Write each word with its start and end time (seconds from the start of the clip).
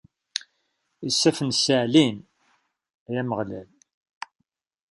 Isaffen 1.07 1.49
ssaɛlin, 1.57 2.17
ay 3.07 3.15
Ameɣlal. 3.21 3.69